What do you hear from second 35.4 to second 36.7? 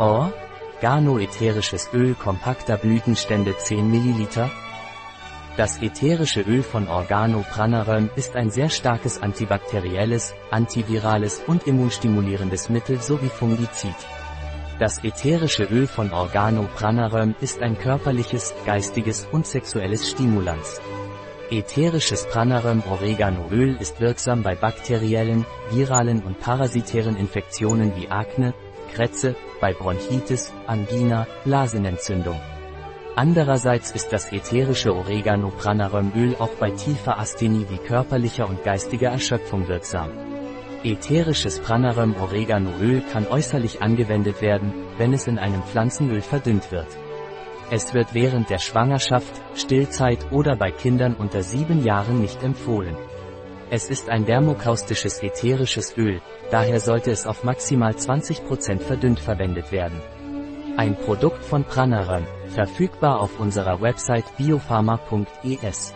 Pranarömöl auch bei